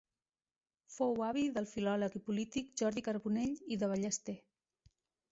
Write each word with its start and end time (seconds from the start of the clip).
Fou 0.93 1.19
avi 1.25 1.43
del 1.57 1.67
filòleg 1.73 2.15
i 2.19 2.21
polític 2.29 2.71
Jordi 2.81 3.03
Carbonell 3.09 3.53
i 3.75 3.77
de 3.83 3.91
Ballester. 3.93 4.35